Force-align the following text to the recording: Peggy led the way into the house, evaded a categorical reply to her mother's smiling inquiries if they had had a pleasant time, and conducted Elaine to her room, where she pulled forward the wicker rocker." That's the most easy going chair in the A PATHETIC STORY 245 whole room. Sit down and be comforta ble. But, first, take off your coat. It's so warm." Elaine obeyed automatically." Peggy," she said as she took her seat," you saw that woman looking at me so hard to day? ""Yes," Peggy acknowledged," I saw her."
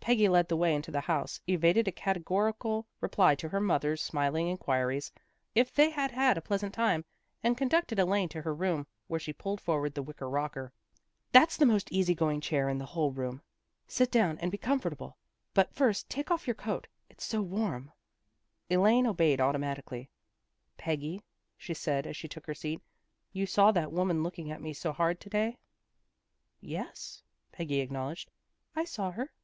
Peggy 0.00 0.26
led 0.26 0.48
the 0.48 0.56
way 0.56 0.74
into 0.74 0.90
the 0.90 1.02
house, 1.02 1.38
evaded 1.46 1.86
a 1.86 1.92
categorical 1.92 2.86
reply 3.02 3.34
to 3.34 3.50
her 3.50 3.60
mother's 3.60 4.00
smiling 4.00 4.48
inquiries 4.48 5.12
if 5.54 5.70
they 5.70 5.90
had 5.90 6.10
had 6.12 6.38
a 6.38 6.40
pleasant 6.40 6.72
time, 6.72 7.04
and 7.42 7.58
conducted 7.58 7.98
Elaine 7.98 8.30
to 8.30 8.40
her 8.40 8.54
room, 8.54 8.86
where 9.06 9.20
she 9.20 9.34
pulled 9.34 9.60
forward 9.60 9.92
the 9.92 10.02
wicker 10.02 10.26
rocker." 10.26 10.72
That's 11.32 11.58
the 11.58 11.66
most 11.66 11.92
easy 11.92 12.14
going 12.14 12.40
chair 12.40 12.70
in 12.70 12.78
the 12.78 12.84
A 12.84 12.86
PATHETIC 12.86 12.94
STORY 12.94 13.14
245 13.18 13.20
whole 13.20 13.30
room. 13.34 13.42
Sit 13.86 14.10
down 14.10 14.38
and 14.38 14.50
be 14.50 14.56
comforta 14.56 14.96
ble. 14.96 15.18
But, 15.52 15.74
first, 15.74 16.08
take 16.08 16.30
off 16.30 16.46
your 16.46 16.54
coat. 16.54 16.86
It's 17.10 17.24
so 17.26 17.42
warm." 17.42 17.92
Elaine 18.70 19.06
obeyed 19.06 19.42
automatically." 19.42 20.08
Peggy," 20.78 21.22
she 21.58 21.74
said 21.74 22.06
as 22.06 22.16
she 22.16 22.28
took 22.28 22.46
her 22.46 22.54
seat," 22.54 22.80
you 23.34 23.44
saw 23.44 23.72
that 23.72 23.92
woman 23.92 24.22
looking 24.22 24.50
at 24.50 24.62
me 24.62 24.72
so 24.72 24.90
hard 24.94 25.20
to 25.20 25.28
day? 25.28 25.58
""Yes," 26.62 27.22
Peggy 27.52 27.80
acknowledged," 27.80 28.30
I 28.74 28.86
saw 28.86 29.10
her." 29.10 29.34